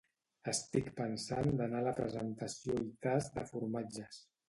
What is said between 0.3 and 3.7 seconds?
Estic pensant d'anar a la presentació i tast de